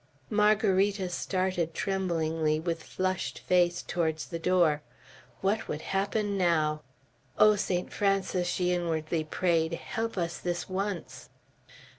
[0.31, 4.81] Margarita started tremblingly, with flushed face, towards the door.
[5.41, 6.81] What would happen now!
[7.37, 11.29] "O Saint Francis," she inwardly prayed, "help us this once!"